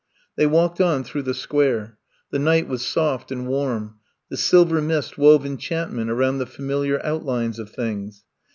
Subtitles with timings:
[0.35, 1.95] They walked on through the Square.
[2.31, 3.99] The night was soft and warm.
[4.31, 8.23] The silver mist wove enchantment around the familiar outlines of things.